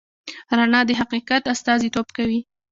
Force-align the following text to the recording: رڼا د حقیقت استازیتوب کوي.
رڼا 0.57 0.81
د 0.87 0.91
حقیقت 1.01 1.43
استازیتوب 1.53 2.07
کوي. 2.17 2.39